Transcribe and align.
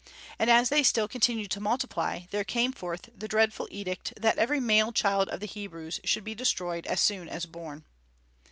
And 0.39 0.49
as 0.49 0.69
they 0.69 0.81
still 0.81 1.07
continued 1.07 1.51
to 1.51 1.59
multiply, 1.59 2.21
there 2.31 2.43
came 2.43 2.71
forth 2.73 3.11
the 3.15 3.27
dreadful 3.27 3.67
edict 3.69 4.15
that 4.19 4.39
every 4.39 4.59
male 4.59 4.91
child 4.91 5.29
of 5.29 5.41
the 5.41 5.45
Hebrews 5.45 5.99
should 6.03 6.23
be 6.23 6.33
destroyed 6.33 6.87
as 6.87 6.99
soon 6.99 7.29
as 7.29 7.45
born. 7.45 7.85